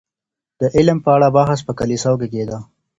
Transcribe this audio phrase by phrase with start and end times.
[0.59, 2.57] د علم په اړه بحث په کليساوو کي کيده.